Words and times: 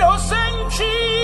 innocent 0.00 1.17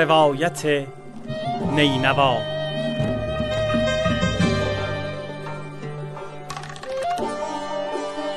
روایت 0.00 0.86
نینوا. 1.76 2.36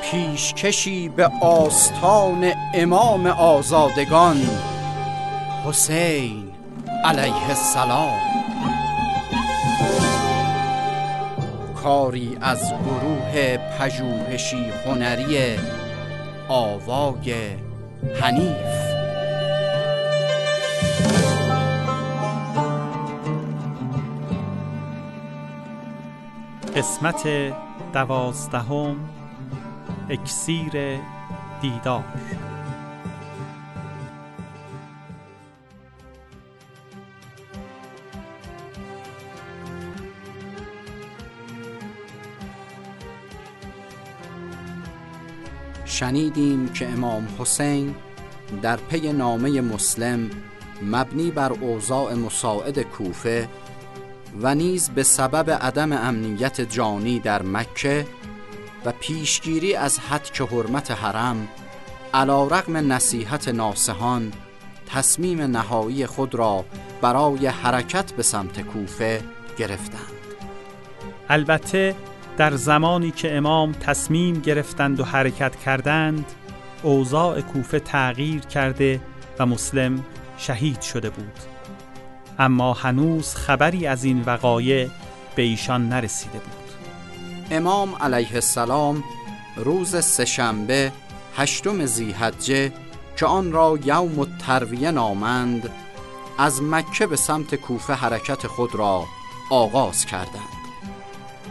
پیشکشی 0.02 1.08
به 1.08 1.30
آستان 1.40 2.52
امام 2.74 3.26
آزادگان 3.26 4.36
حسین 5.66 6.44
علیه 7.04 7.48
السلام. 7.48 8.18
کاری 11.82 12.38
از 12.40 12.72
گروه 12.72 13.56
پژوهشی 13.56 14.70
هنری 14.86 15.58
آوای 16.48 17.34
حنیف. 18.20 18.83
قسمت 26.76 27.28
دوازدهم 27.92 28.96
اکسیر 30.10 30.72
دیدار. 31.60 32.04
شنیدیم 45.84 46.68
که 46.68 46.88
امام 46.88 47.28
حسین 47.38 47.94
در 48.62 48.76
پی 48.76 49.12
نامه 49.12 49.60
مسلم 49.60 50.30
مبنی 50.82 51.30
بر 51.30 51.52
اوضاع 51.52 52.14
مساعد 52.14 52.82
کوفه 52.82 53.48
و 54.40 54.54
نیز 54.54 54.90
به 54.90 55.02
سبب 55.02 55.50
عدم 55.50 55.92
امنیت 55.92 56.60
جانی 56.60 57.18
در 57.20 57.42
مکه 57.42 58.06
و 58.84 58.92
پیشگیری 59.00 59.74
از 59.74 59.98
حد 59.98 60.30
حرمت 60.50 60.90
حرم 60.90 61.48
علا 62.14 62.46
رقم 62.46 62.92
نصیحت 62.92 63.48
ناسهان 63.48 64.32
تصمیم 64.86 65.42
نهایی 65.42 66.06
خود 66.06 66.34
را 66.34 66.64
برای 67.00 67.46
حرکت 67.46 68.12
به 68.12 68.22
سمت 68.22 68.60
کوفه 68.60 69.22
گرفتند. 69.58 70.00
البته 71.28 71.94
در 72.36 72.54
زمانی 72.54 73.10
که 73.10 73.36
امام 73.36 73.72
تصمیم 73.72 74.40
گرفتند 74.40 75.00
و 75.00 75.04
حرکت 75.04 75.56
کردند 75.56 76.26
اوضاع 76.82 77.40
کوفه 77.40 77.80
تغییر 77.80 78.40
کرده 78.40 79.00
و 79.38 79.46
مسلم 79.46 80.04
شهید 80.38 80.80
شده 80.80 81.10
بود. 81.10 81.53
اما 82.38 82.72
هنوز 82.72 83.34
خبری 83.34 83.86
از 83.86 84.04
این 84.04 84.22
وقایع 84.26 84.88
به 85.36 85.42
ایشان 85.42 85.88
نرسیده 85.88 86.38
بود. 86.38 86.64
امام 87.50 87.94
علیه 87.94 88.34
السلام 88.34 89.04
روز 89.56 90.04
سهشنبه 90.04 90.92
هشتم 91.36 91.86
زیحجه 91.86 92.72
که 93.16 93.26
آن 93.26 93.52
را 93.52 93.78
یوم 93.84 94.18
الترویه 94.18 94.90
نامند 94.90 95.70
از 96.38 96.62
مکه 96.62 97.06
به 97.06 97.16
سمت 97.16 97.54
کوفه 97.54 97.92
حرکت 97.92 98.46
خود 98.46 98.74
را 98.74 99.04
آغاز 99.50 100.06
کردند. 100.06 100.54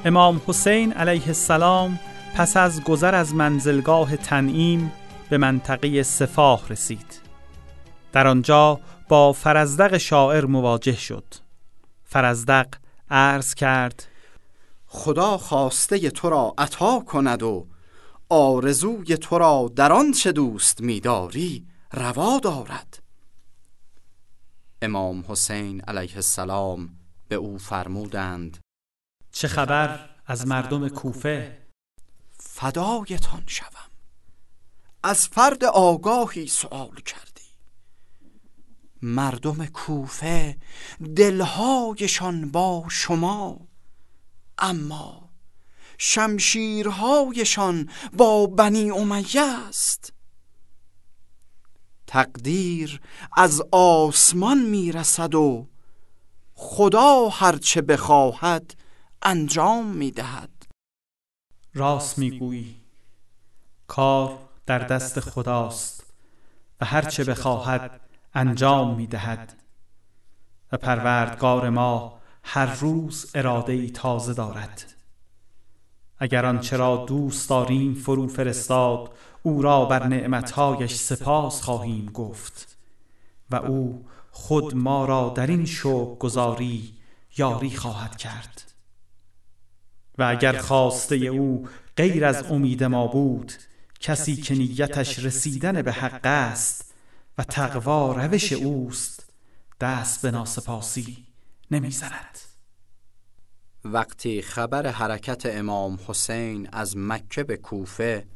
امام 0.06 0.42
حسین 0.48 0.94
علیه 0.94 1.28
السلام 1.28 2.00
پس 2.36 2.58
از 2.58 2.84
گذر 2.84 3.16
از 3.16 3.36
منزلگاه 3.36 4.18
تنعیم 4.18 4.92
به 5.30 5.38
منطقه 5.38 6.04
سفاه 6.04 6.62
رسید. 6.70 7.22
در 8.12 8.28
آنجا 8.28 8.80
با 9.08 9.34
فرزدق 9.34 9.98
شاعر 9.98 10.46
مواجه 10.46 10.96
شد. 10.96 11.36
فرزدق 12.04 12.68
عرض 13.10 13.54
کرد 13.54 14.08
خدا 14.88 15.38
خواسته 15.38 16.10
تو 16.10 16.30
را 16.30 16.54
عطا 16.58 17.00
کند 17.00 17.44
و 17.44 17.68
آرزوی 18.30 19.18
تو 19.18 19.38
را 19.38 19.72
در 19.76 19.92
آنچه 19.92 20.32
دوست 20.32 20.82
میداری 20.82 21.68
روا 21.94 22.40
دارد. 22.40 23.04
امام 24.82 25.26
حسین 25.28 25.82
علیه 25.82 26.16
السلام 26.16 26.90
به 27.28 27.36
او 27.36 27.58
فرمودند 27.58 28.58
چه 29.32 29.48
خبر 29.48 30.10
از 30.26 30.48
مردم 30.48 30.90
کوفه؟ 30.90 31.58
فدایتان 32.40 33.44
شوم. 33.48 33.92
از 35.04 35.28
فرد 35.28 35.64
آگاهی 35.64 36.48
سوال 36.48 36.96
کردی 36.96 37.33
مردم 39.04 39.66
کوفه 39.66 40.58
دلهایشان 41.16 42.52
با 42.52 42.86
شما. 42.90 43.68
اما 44.58 45.30
شمشیرهایشان 45.98 47.90
با 48.14 48.46
بنی 48.46 48.92
امیه 48.92 49.42
است. 49.68 50.14
تقدیر 52.08 53.02
از 53.38 53.62
آسمان 53.72 54.58
می‌رسد 54.58 55.36
و 55.36 55.68
خدا 56.54 57.30
هرچه 57.30 57.82
بخواهد 57.82 58.76
انجام 59.22 59.86
می‌دهد. 59.88 60.50
راست 61.74 62.20
می‌گویی. 62.20 62.76
کار 63.88 64.40
در 64.66 64.80
دست 64.80 65.20
خداست 65.20 66.04
و 66.82 66.86
هرچه 66.86 67.24
بخواهد 67.24 68.03
انجام 68.34 68.96
می‌دهد. 68.96 69.54
و 70.72 70.78
پروردگار 70.78 71.70
ما 71.70 72.20
هر 72.44 72.76
روز 72.76 73.32
اراده 73.36 73.74
ای 73.74 73.90
تازه 73.90 74.34
دارد. 74.34 74.94
اگر 76.18 76.46
آنچه 76.46 76.78
را 76.78 77.06
دوست 77.08 77.50
داریم 77.50 77.94
فرو 77.94 78.28
فرستاد 78.28 79.12
او 79.44 79.62
را 79.62 79.86
بر 79.86 80.08
نعمتهایش 80.08 80.96
سپاس 80.96 81.62
خواهیم 81.62 82.06
گفت. 82.06 82.78
و 83.50 83.56
او 83.56 84.06
خود 84.32 84.76
ما 84.76 85.06
را 85.06 85.34
در 85.36 85.48
این 85.48 85.66
شوق 85.66 86.20
گذاری 86.20 86.94
یاری 87.38 87.76
خواهد 87.76 88.18
کرد. 88.18 88.62
و 90.18 90.24
اگر 90.24 90.58
خواسته 90.58 91.16
او 91.16 91.68
غیر 91.98 92.26
از 92.26 92.52
امید 92.52 92.84
ما 92.84 93.08
بود 93.08 93.54
کسی 94.00 94.36
که 94.36 94.56
نیتش 94.56 95.20
رسیدن 95.20 95.82
به 95.82 95.92
حق 95.92 96.26
است 96.26 96.83
و 97.38 97.44
تقوا 97.44 98.14
روش 98.14 98.54
اوست. 98.54 99.30
دست 99.82 100.22
به 100.22 100.32
ناسپاسی 100.32 101.28
نمی‌زند. 101.72 102.40
وقتی 103.86 104.42
خبر 104.42 104.88
حرکت 104.88 105.46
امام 105.46 106.00
حسین 106.08 106.70
از 106.72 106.98
مکه 106.98 107.44
به 107.44 107.58
کوفه 107.58 108.28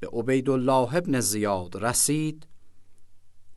به 0.00 0.08
عبیدالله 0.12 0.94
ابن 0.94 1.20
زیاد 1.20 1.84
رسید 1.84 2.46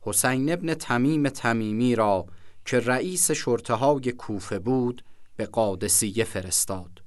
حسین 0.00 0.52
ابن 0.52 0.74
تمیم 0.74 1.28
تمیمی 1.28 1.96
را 1.96 2.26
که 2.64 2.80
رئیس 2.80 3.30
شرطه 3.30 4.12
کوفه 4.12 4.58
بود 4.58 5.04
به 5.36 5.46
قادسیه 5.46 6.24
فرستاد. 6.24 7.02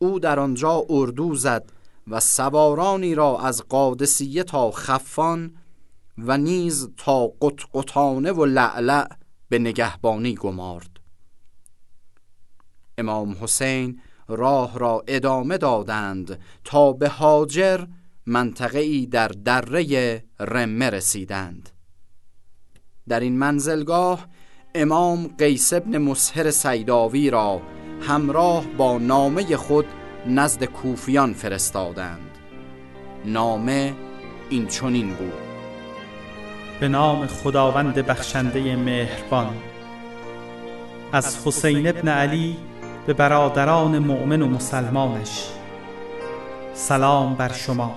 او 0.00 0.18
در 0.18 0.40
آنجا 0.40 0.86
اردو 0.90 1.34
زد 1.34 1.72
و 2.06 2.20
سوارانی 2.20 3.14
را 3.14 3.38
از 3.40 3.62
قادسیه 3.68 4.42
تا 4.42 4.70
خفان 4.70 5.56
و 6.18 6.38
نیز 6.38 6.88
تا 6.96 7.26
قطقطانه 7.26 8.32
و 8.32 8.44
لعلع 8.44 9.08
به 9.48 9.58
نگهبانی 9.58 10.34
گمارد. 10.34 11.00
امام 12.98 13.36
حسین 13.40 14.00
راه 14.28 14.78
را 14.78 15.04
ادامه 15.06 15.58
دادند 15.58 16.40
تا 16.64 16.92
به 16.92 17.08
هاجر 17.08 17.84
منطقه 18.26 18.78
ای 18.78 19.06
در 19.06 19.28
دره 19.28 20.24
رمه 20.40 20.90
رسیدند. 20.90 21.70
در 23.08 23.20
این 23.20 23.38
منزلگاه 23.38 24.28
امام 24.74 25.26
قیس 25.38 25.72
ابن 25.72 25.98
مسهر 25.98 26.50
سیداوی 26.50 27.30
را 27.30 27.62
همراه 28.00 28.66
با 28.66 28.98
نامه 28.98 29.56
خود 29.56 29.86
نزد 30.26 30.64
کوفیان 30.64 31.32
فرستادند. 31.32 32.30
نامه 33.24 33.94
این 34.50 34.66
چنین 34.66 35.14
بود. 35.14 35.49
به 36.80 36.88
نام 36.88 37.26
خداوند 37.26 37.94
بخشنده 37.94 38.76
مهربان. 38.76 39.54
از 41.12 41.46
حسین 41.46 41.88
ابن 41.88 42.08
علی 42.08 42.56
به 43.06 43.12
برادران 43.12 43.98
مؤمن 43.98 44.42
و 44.42 44.46
مسلمانش. 44.46 45.46
سلام 46.74 47.34
بر 47.34 47.52
شما. 47.52 47.94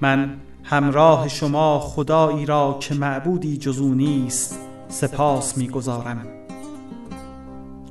من 0.00 0.36
همراه 0.64 1.28
شما 1.28 1.78
خدایی 1.80 2.46
را 2.46 2.76
که 2.80 2.94
معبودی 2.94 3.56
جزو 3.56 3.94
نیست 3.94 4.58
سپاس 4.88 5.58
می‌گذارم. 5.58 6.26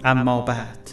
اما 0.03 0.41
بعد 0.41 0.91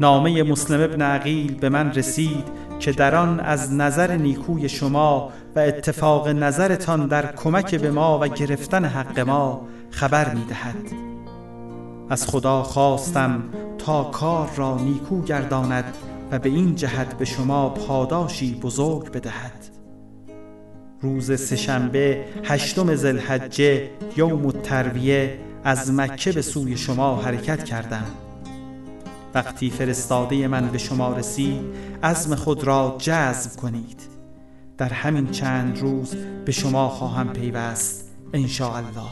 نامه 0.00 0.42
مسلم 0.42 0.82
ابن 0.82 1.02
عقیل 1.02 1.54
به 1.54 1.68
من 1.68 1.92
رسید 1.92 2.44
که 2.80 2.92
در 2.92 3.14
آن 3.14 3.40
از 3.40 3.72
نظر 3.72 4.16
نیکوی 4.16 4.68
شما 4.68 5.32
و 5.56 5.58
اتفاق 5.58 6.28
نظرتان 6.28 7.06
در 7.06 7.32
کمک 7.32 7.74
به 7.74 7.90
ما 7.90 8.18
و 8.22 8.28
گرفتن 8.28 8.84
حق 8.84 9.20
ما 9.20 9.66
خبر 9.90 10.34
می 10.34 10.44
دهد. 10.44 10.76
از 12.10 12.26
خدا 12.26 12.62
خواستم 12.62 13.42
تا 13.78 14.04
کار 14.04 14.50
را 14.56 14.78
نیکو 14.78 15.22
گرداند 15.22 15.84
و 16.30 16.38
به 16.38 16.48
این 16.48 16.74
جهت 16.74 17.18
به 17.18 17.24
شما 17.24 17.68
پاداشی 17.68 18.54
بزرگ 18.54 19.12
بدهد. 19.12 19.64
روز 21.00 21.40
سهشنبه 21.40 22.24
هشتم 22.44 22.94
ذوالحجه 22.94 23.90
یوم 24.16 24.46
الترویه 24.46 25.38
از 25.64 25.92
مکه 25.92 26.32
به 26.32 26.42
سوی 26.42 26.76
شما 26.76 27.16
حرکت 27.16 27.64
کردم. 27.64 28.06
وقتی 29.34 29.70
فرستاده 29.70 30.48
من 30.48 30.68
به 30.68 30.78
شما 30.78 31.12
رسید 31.12 31.62
عزم 32.02 32.34
خود 32.34 32.64
را 32.64 32.96
جذب 32.98 33.60
کنید. 33.60 34.13
در 34.78 34.92
همین 34.92 35.30
چند 35.30 35.78
روز 35.78 36.14
به 36.16 36.52
شما 36.52 36.88
خواهم 36.88 37.32
پیوست 37.32 38.16
ان 38.32 38.48
الله 38.60 39.10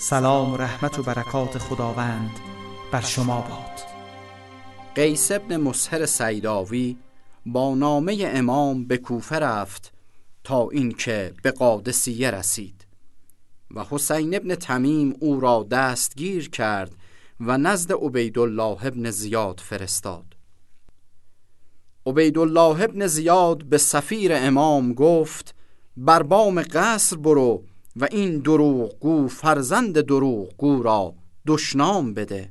سلام 0.00 0.52
و 0.52 0.56
رحمت 0.56 0.98
و 0.98 1.02
برکات 1.02 1.58
خداوند 1.58 2.30
بر 2.92 3.00
شما 3.00 3.40
باد. 3.40 3.80
قیس 4.94 5.32
ابن 5.32 5.56
مسهر 5.56 6.06
سیداوی 6.06 6.96
با 7.46 7.74
نامه 7.74 8.30
امام 8.34 8.84
به 8.84 8.96
کوفه 8.96 9.36
رفت 9.36 9.92
تا 10.44 10.68
اینکه 10.68 11.34
به 11.42 11.50
قادسیه 11.50 12.30
رسید 12.30 12.86
و 13.74 13.84
حسین 13.90 14.34
ابن 14.34 14.54
تمیم 14.54 15.16
او 15.20 15.40
را 15.40 15.66
دستگیر 15.70 16.50
کرد 16.50 16.94
و 17.40 17.58
نزد 17.58 17.92
عبیدالله 17.92 18.86
ابن 18.86 19.10
زیاد 19.10 19.60
فرستاد. 19.60 20.35
عبیدالله 22.06 22.82
ابن 22.82 23.06
زیاد 23.06 23.64
به 23.64 23.78
سفیر 23.78 24.32
امام 24.34 24.92
گفت 24.92 25.54
بر 25.96 26.22
بام 26.22 26.62
قصر 26.62 27.16
برو 27.16 27.62
و 27.96 28.08
این 28.10 28.38
دروغگو 28.38 29.28
فرزند 29.28 30.00
دروغگو 30.00 30.82
را 30.82 31.14
دشنام 31.46 32.14
بده. 32.14 32.50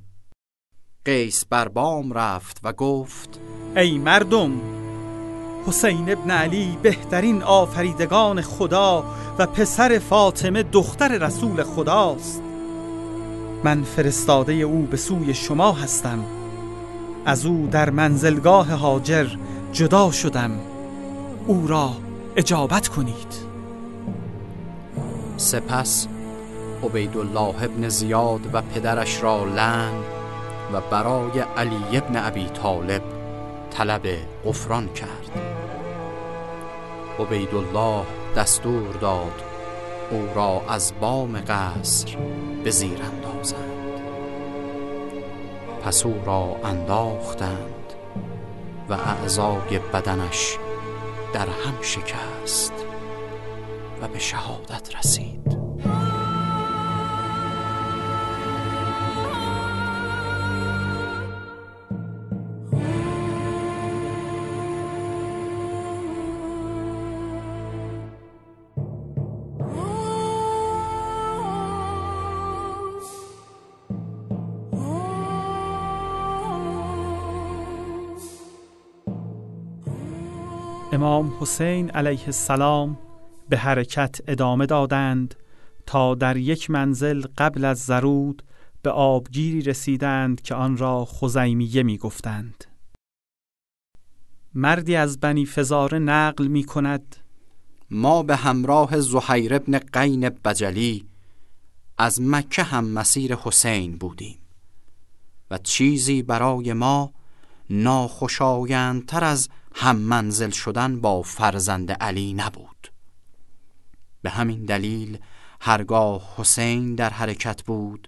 قیس 1.06 1.46
بر 1.46 1.68
بام 1.68 2.14
رفت 2.14 2.60
و 2.64 2.74
گفت 2.74 3.40
ای 3.76 3.98
مردم 3.98 4.62
حسین 5.68 6.12
ابن 6.12 6.32
علی 6.32 6.78
بهترین 6.82 7.44
آفریدگان 7.44 8.42
خدا 8.42 9.06
و 9.40 9.48
پسر 9.48 10.00
فاطمه 10.00 10.64
دختر 10.64 11.18
رسول 11.18 11.64
خداست. 11.64 12.42
من 13.64 13.84
فرستاده 13.84 14.54
او 14.54 14.82
به 14.82 14.98
سوی 14.98 15.34
شما 15.34 15.72
هستم. 15.72 16.35
از 17.26 17.46
او 17.46 17.68
در 17.72 17.90
منزلگاه 17.90 18.72
هاجر 18.72 19.28
جدا 19.72 20.12
شدم. 20.12 20.52
او 21.48 21.68
را 21.68 21.92
اجابت 22.36 22.88
کنید. 22.88 23.46
سپس 25.38 26.08
عبیدالله 26.84 27.64
ابن 27.64 27.90
زیاد 27.90 28.40
و 28.54 28.62
پدرش 28.62 29.24
را 29.24 29.44
لن 29.44 29.94
و 30.74 30.82
برای 30.92 31.40
علی 31.58 31.98
ابن 31.98 32.26
ابی 32.26 32.46
طالب 32.46 33.02
طلب 33.72 34.02
غفران 34.46 34.90
کرد. 34.94 35.42
عبیدالله 37.20 38.04
دستور 38.38 38.94
داد 39.02 39.44
او 40.12 40.28
را 40.36 40.62
از 40.70 40.94
بام 41.02 41.42
قصر 41.48 42.18
به 42.64 42.72
زیر 42.72 43.00
اندازند 43.02 43.75
پس 45.86 46.06
او 46.06 46.22
را 46.26 46.56
انداختند 46.64 47.94
و 48.90 48.94
اعضای 48.94 49.80
بدنش 49.94 50.58
در 51.34 51.48
هم 51.48 51.82
شکست 51.82 52.74
و 54.02 54.08
به 54.08 54.20
شهادت 54.20 54.96
رسید. 54.96 55.65
امام 80.96 81.38
حسین 81.40 81.90
علیه 81.90 82.26
السلام 82.26 82.98
به 83.50 83.58
حرکت 83.58 84.20
ادامه 84.28 84.66
دادند 84.66 85.36
تا 85.86 86.16
در 86.16 86.38
یک 86.38 86.70
منزل 86.70 87.26
قبل 87.38 87.66
از 87.66 87.80
زرود 87.80 88.44
به 88.82 88.90
آبگیری 88.90 89.62
رسیدند 89.62 90.42
که 90.42 90.56
آن 90.56 90.78
را 90.78 91.06
خزیمیه 91.06 91.84
می 91.84 91.98
گفتند. 91.98 92.66
مردی 94.54 94.96
از 94.96 95.20
بنی 95.20 95.46
فزاره 95.46 96.00
نقل 96.00 96.48
می 96.48 96.64
کند 96.64 97.16
ما 97.92 98.24
به 98.24 98.36
همراه 98.36 99.00
زهیر 99.00 99.54
ابن 99.54 99.80
قین 99.80 100.30
بجلی 100.30 101.06
از 101.98 102.22
مکه 102.22 102.64
هم 102.64 102.88
مسیر 102.88 103.36
حسین 103.36 103.98
بودیم 103.98 104.38
و 105.52 105.58
چیزی 105.58 106.24
برای 106.24 106.74
ما 106.74 107.12
ناخوشایندتر 107.70 109.24
از 109.24 109.50
هم 109.78 109.96
منزل 109.96 110.50
شدن 110.50 111.02
با 111.02 111.22
فرزند 111.22 111.92
علی 111.92 112.34
نبود. 112.34 112.92
به 114.22 114.30
همین 114.30 114.66
دلیل 114.66 115.18
هرگاه 115.62 116.34
حسین 116.38 116.96
در 116.96 117.10
حرکت 117.10 117.64
بود 117.64 118.08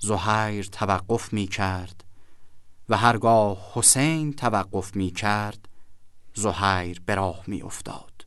زهیر 0.00 0.64
توقف 0.64 1.32
می 1.32 1.46
کرد 1.46 2.04
و 2.88 2.96
هرگاه 2.96 3.72
حسین 3.74 4.32
توقف 4.32 4.96
می 4.96 5.10
کرد 5.10 5.68
زهیر 6.34 7.02
به 7.06 7.14
راه 7.14 7.42
می 7.46 7.62
افتاد 7.62 8.26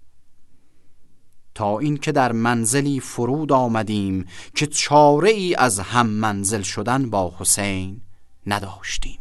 تا 1.55 1.79
اینکه 1.79 2.11
در 2.11 2.31
منزلی 2.31 2.99
فرود 2.99 3.51
آمدیم 3.51 4.25
که 4.55 4.67
چاره 4.67 5.29
ای 5.29 5.55
از 5.55 5.79
هم 5.79 6.07
منزل 6.07 6.61
شدن 6.61 7.09
با 7.09 7.35
حسین 7.39 8.01
نداشتیم. 8.47 9.19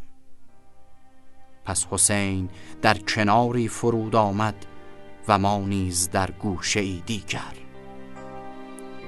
پس 1.65 1.87
حسین 1.91 2.49
در 2.83 2.95
کناری 2.95 3.69
فرود 3.69 4.17
آمد 4.17 4.55
و 5.29 5.39
ما 5.39 5.59
نیز 5.59 6.11
در 6.11 6.31
گوشه 6.31 6.81
ای 6.81 7.03
دیگر. 7.07 7.63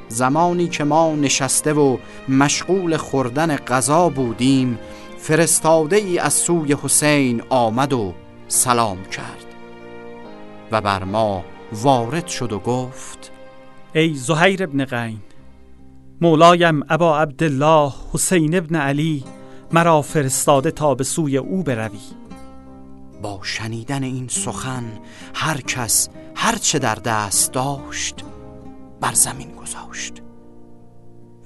زمانی 0.09 0.69
که 0.69 0.85
ما 0.85 1.15
نشسته 1.15 1.73
و 1.73 1.97
مشغول 2.29 2.97
خوردن 2.97 3.57
غذا 3.57 4.09
بودیم 4.09 4.79
فرستاده 5.19 5.97
ای 5.97 6.19
از 6.19 6.35
سوی 6.35 6.77
حسین 6.83 7.43
آمد 7.49 7.93
و 7.93 8.15
سلام 8.49 9.05
کرد 9.05 9.45
و 10.73 10.81
بر 10.81 11.05
ما 11.05 11.45
وارد 11.73 12.27
شد 12.27 12.53
و 12.53 12.59
گفت 12.59 13.33
ای 13.95 14.15
زهیر 14.15 14.63
ابن 14.63 14.85
قین 14.85 15.19
مولایم 16.21 16.83
ابا 16.89 17.19
عبدالله 17.19 17.93
حسین 18.13 18.55
ابن 18.57 18.77
علی 18.77 19.25
مرا 19.73 20.03
فرستاده 20.03 20.71
تا 20.71 20.95
به 20.95 21.05
سوی 21.05 21.37
او 21.37 21.63
بروی. 21.63 21.99
با 23.23 23.41
شنیدن 23.43 24.03
این 24.03 24.29
سخن 24.29 24.99
هر 25.35 25.61
کس 25.61 26.09
هر 26.37 26.57
چه 26.57 26.79
در 26.79 26.95
دست 26.95 27.53
داشت 27.53 28.25
بر 29.01 29.13
زمین 29.13 29.57
گذاشت 29.57 30.23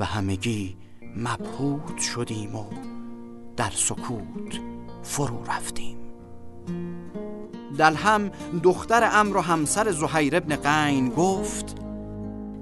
و 0.00 0.04
همگی 0.04 0.76
مبهوت 1.16 1.98
شدیم 1.98 2.54
و 2.56 2.64
در 3.56 3.70
سکوت 3.70 4.60
فرو 5.02 5.44
رفتیم 5.44 5.98
دلهم 7.78 8.30
دختر 8.62 9.10
امر 9.12 9.36
و 9.36 9.40
همسر 9.40 9.90
زهیر 9.90 10.36
ابن 10.36 10.56
قین 10.56 11.08
گفت 11.08 11.74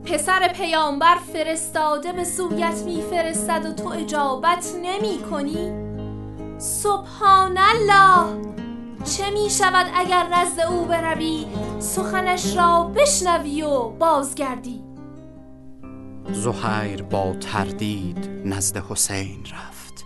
پسر 0.05 0.49
پیامبر 0.49 1.17
فرستاده 1.33 2.13
به 2.13 2.25
سویت 2.25 2.83
میفرستد 2.87 3.67
و 3.67 3.73
تو 3.73 3.89
اجابت 3.89 4.75
نمی 4.83 5.19
کنی؟ 5.31 5.73
سبحان 6.59 7.59
الله 7.59 8.66
چه 9.07 9.31
می 9.31 9.51
شود 9.51 9.87
اگر 9.95 10.29
نزد 10.29 10.61
او 10.61 10.85
بروی؟ 10.85 11.47
سخنش 11.79 12.57
را 12.57 12.93
بشنوی 12.97 13.63
و 13.63 13.89
بازگردی. 13.89 14.81
زهیر 16.33 17.03
با 17.03 17.35
تردید 17.41 18.31
نزد 18.45 18.77
حسین 18.77 19.45
رفت. 19.53 20.05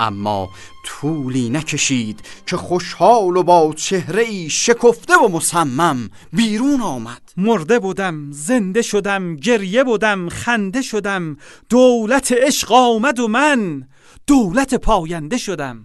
اما 0.00 0.48
طولی 0.84 1.50
نکشید 1.50 2.20
که 2.46 2.56
خوشحال 2.56 3.36
و 3.36 3.42
با 3.42 3.72
چهره 3.76 4.22
ای 4.22 4.50
شکفته 4.50 5.16
و 5.16 5.28
مصمم 5.28 6.10
بیرون 6.32 6.80
آمد. 6.80 7.22
مرده 7.36 7.78
بودم 7.78 8.32
زنده 8.32 8.82
شدم 8.82 9.36
گریه 9.36 9.84
بودم 9.84 10.28
خنده 10.28 10.82
شدم 10.82 11.36
دولت 11.68 12.32
عشق 12.32 12.72
آمد 12.72 13.18
و 13.18 13.28
من 13.28 13.88
دولت 14.26 14.74
پاینده 14.74 15.36
شدم. 15.36 15.84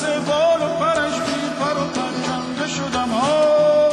پس 0.00 0.06
بال 0.06 0.62
و 0.62 0.76
پرش 0.76 1.14
بی 1.14 1.48
پر 1.60 1.76
و 1.82 1.84
پنجنده 1.86 2.68
شدم. 2.68 3.08
ها 3.08 3.90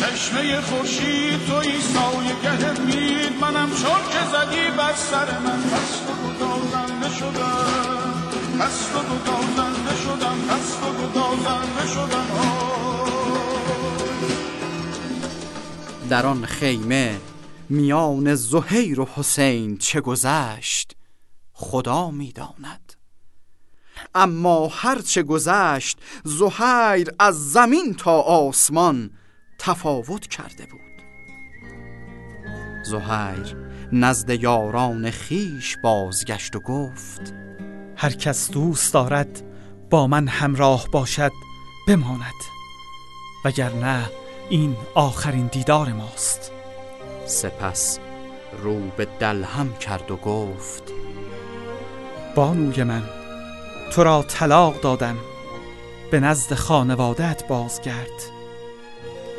چشمه 0.00 0.60
خورشید 0.60 1.46
توی 1.46 1.80
سایه 1.80 2.34
گه 2.42 2.80
مید 2.80 3.32
منم 3.40 3.68
چون 3.68 4.02
که 4.12 4.18
زدی 4.32 4.76
بر 4.76 4.94
سر 4.94 5.38
من. 5.38 5.62
پس 5.62 6.00
تو 6.06 6.12
گدازنده 6.28 7.08
شدم. 7.18 8.14
پس 8.60 8.86
تو 8.92 8.98
گدازنده 8.98 9.96
شدم. 9.96 10.38
پس 10.48 10.74
تو 10.74 10.92
گدازنده 10.92 11.86
شدم. 11.94 12.26
در 16.10 16.26
آن 16.26 16.44
خیمه 16.44 17.20
میان 17.68 18.34
زهیر 18.34 19.00
و 19.00 19.08
حسین 19.14 19.78
چه 19.78 20.00
گذشت؟ 20.00 20.96
خدا 21.52 22.10
می‌داند. 22.10 22.87
اما 24.14 24.68
هرچه 24.72 25.22
گذشت 25.22 25.98
زهیر 26.24 27.10
از 27.18 27.52
زمین 27.52 27.94
تا 27.94 28.20
آسمان 28.20 29.10
تفاوت 29.58 30.26
کرده 30.26 30.66
بود. 30.66 30.80
زهیر 32.84 33.56
نزد 33.92 34.30
یاران 34.30 35.10
خیش 35.10 35.76
بازگشت 35.82 36.56
و 36.56 36.60
گفت 36.60 37.34
هر 37.96 38.10
کس 38.10 38.50
دوست 38.50 38.94
دارد 38.94 39.42
با 39.90 40.06
من 40.06 40.28
همراه 40.28 40.88
باشد 40.92 41.32
بماند. 41.88 42.34
وگرنه 43.44 44.10
این 44.50 44.76
آخرین 44.94 45.46
دیدار 45.46 45.92
ماست. 45.92 46.52
سپس 47.26 47.98
رو 48.62 48.80
به 48.96 49.08
دلهم 49.20 49.76
کرد 49.76 50.10
و 50.10 50.16
گفت 50.16 50.82
بانوی 52.34 52.82
من 52.82 53.17
تو 53.92 54.04
را 54.04 54.22
طلاق 54.22 54.80
دادم. 54.80 55.16
به 56.10 56.20
نزد 56.20 56.54
خانوادت 56.54 57.44
بازگرد. 57.48 58.30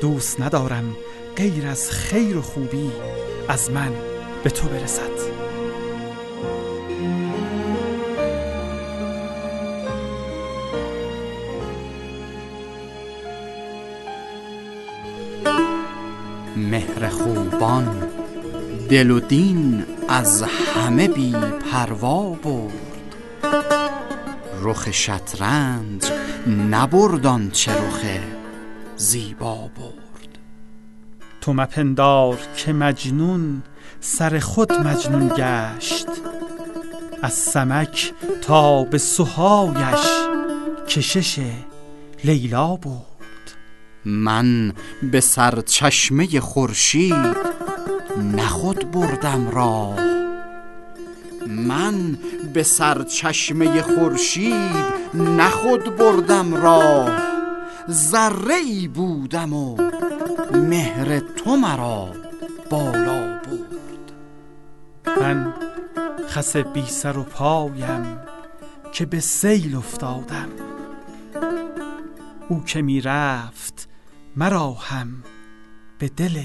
دوست 0.02 0.42
ندارم 0.42 0.96
غیر 1.36 1.68
از 1.68 1.92
خیر 1.92 2.38
و 2.38 2.42
خوبی 2.42 2.92
از 3.48 3.72
من 3.72 3.92
به 4.44 4.50
تو 4.50 4.68
برسد. 4.68 5.40
مهر 16.56 17.10
خوبان 17.10 18.10
دل 18.90 19.12
و 19.12 19.20
دین 19.20 19.86
از 20.08 20.44
همه 20.76 21.08
بی 21.08 21.36
پروا 21.72 22.30
بود. 22.30 22.79
رخ 24.62 24.92
شطرنج 24.92 26.12
نبردان 26.70 27.52
چه 27.52 27.72
رخ 27.72 28.02
زیبا 28.98 29.56
برد. 29.56 30.38
تو 31.42 31.54
مپندار 31.54 32.38
که 32.58 32.74
مجنون 32.74 33.64
سر 34.00 34.40
خود 34.40 34.74
مجنون 34.74 35.32
گشت. 35.38 36.08
از 37.22 37.34
سمک 37.34 38.14
تا 38.42 38.84
به 38.84 38.98
سوهایش 38.98 40.08
کشش 40.88 41.40
لیلا 42.24 42.76
بود 42.76 43.06
من 44.06 44.74
به 45.12 45.20
سر 45.20 45.62
چشمه 45.62 46.40
خورشید 46.40 47.36
نخود 48.18 48.92
بردم 48.92 49.50
راه. 49.50 50.09
من 51.50 52.18
به 52.54 52.64
سرچشمه 52.64 53.82
خورشید 53.82 54.86
نخود 55.14 55.96
بردم 55.96 56.56
راه. 56.56 57.22
ذره 57.90 58.56
ای 58.56 58.88
بودم 58.88 59.54
و 59.54 59.78
مهر 60.54 61.20
تو 61.20 61.56
مرا 61.56 62.10
بالا 62.70 63.40
برد. 63.44 64.12
من 65.22 65.54
خس 66.30 66.58
بی 66.58 66.86
سر 66.86 67.18
و 67.18 67.24
پایم 67.24 68.20
که 68.92 69.06
به 69.06 69.20
سیل 69.20 69.76
افتادم. 69.76 70.50
او 72.50 72.64
که 72.64 72.82
می 72.82 73.02
رفت 73.02 73.90
مرا 74.36 74.72
هم 74.72 75.24
به 76.00 76.10
دل 76.10 76.42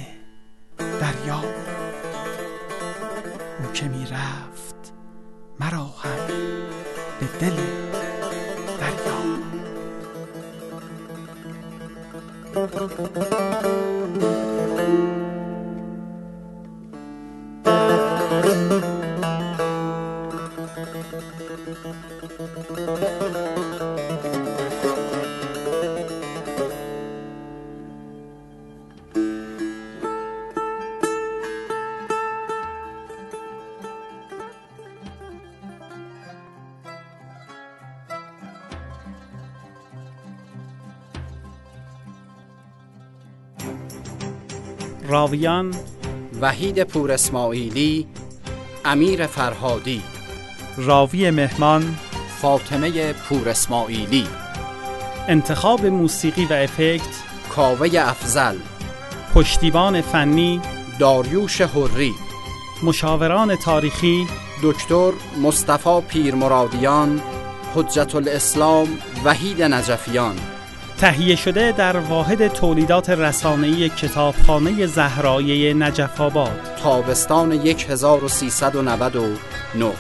دریا. 0.79 1.41
او 3.61 3.73
که 3.73 3.89
می 3.89 4.07
رفت 4.07 4.84
مرا 5.61 5.85
هم 5.85 6.27
به 7.21 7.27
دل 7.41 7.57
دریا 8.81 9.45
راویان 45.15 45.75
وحید 46.41 46.83
پور 46.83 47.13
اسماعیلی 47.13 48.07
امیر 48.85 49.27
فرهادی. 49.27 50.03
راوی 50.77 51.31
مهمان 51.31 51.97
فاطمه 52.43 53.13
پور 53.13 53.49
اسماعیلی 53.49 54.27
انتخاب 55.29 55.87
موسیقی 55.87 56.45
و 56.45 56.53
افکت 56.53 57.23
کاوه 57.49 57.89
افزل 57.99 58.57
پشتیبان 59.35 60.01
فنی 60.01 60.61
داریوش 60.99 61.61
حری. 61.61 62.15
مشاوران 62.83 63.57
تاریخی 63.57 64.27
دکتر 64.63 65.13
مصطفی 65.43 66.01
پیرمرادیان 66.09 67.21
حجت 67.75 68.15
الاسلام 68.15 68.89
وحید 69.25 69.63
نجفیان. 69.63 70.54
تهیه 71.05 71.37
شده 71.37 71.73
در 71.73 71.97
واحد 71.97 72.49
تولیدات 72.49 73.11
رسانه‌ای 73.11 73.89
کتابخانه 73.89 74.87
زهرایه 74.87 75.75
نجف 75.75 76.21
آباد 76.21 76.61
تابستان 76.83 77.53
1399 77.53 79.93